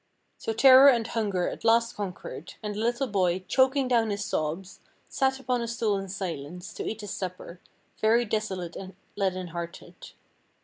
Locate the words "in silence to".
5.99-6.83